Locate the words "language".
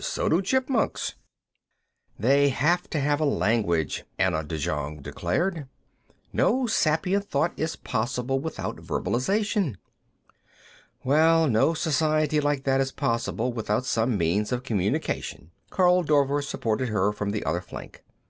3.24-4.04